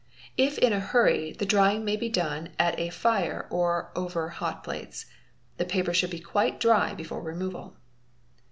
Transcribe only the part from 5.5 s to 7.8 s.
The papet should be quite dry before removal.